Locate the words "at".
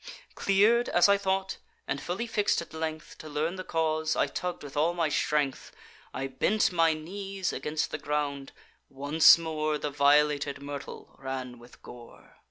2.59-2.73